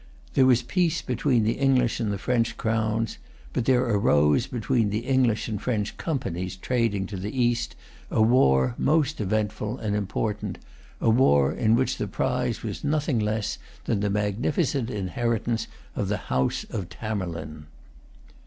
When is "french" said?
2.19-2.57, 5.61-5.95